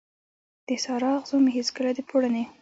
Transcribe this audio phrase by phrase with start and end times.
[0.67, 2.43] د سارا، اغزو مې پیڅکه د پوړنې